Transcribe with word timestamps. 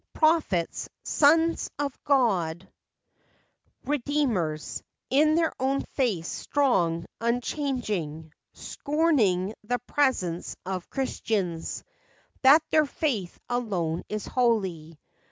117 0.13 0.19
Prophets, 0.19 0.89
sons 1.03 1.69
of 1.77 2.03
God, 2.05 2.67
redeemers, 3.85 4.81
In 5.11 5.35
their 5.35 5.53
own 5.59 5.81
faiths 5.93 6.27
strong, 6.27 7.05
unchanging; 7.19 8.33
Scorning 8.53 9.53
the 9.63 9.77
pretense 9.85 10.55
of 10.65 10.89
Christians, 10.89 11.83
That 12.41 12.63
their 12.71 12.87
faith 12.87 13.37
alone 13.47 14.01
is 14.09 14.25
holy. 14.25 14.99